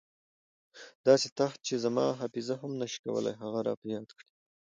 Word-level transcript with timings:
داسې 1.07 1.27
تت 1.37 1.53
چې 1.67 1.73
زما 1.85 2.05
حافظه 2.19 2.55
هم 2.61 2.71
نه 2.81 2.87
شي 2.91 2.99
کولای 3.05 3.33
هغه 3.43 3.59
را 3.67 3.73
په 3.81 3.85
یاد 3.93 4.07
کړي. 4.17 4.29